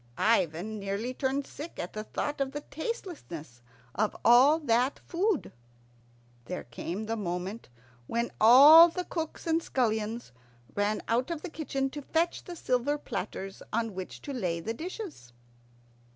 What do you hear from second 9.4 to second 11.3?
and scullions ran out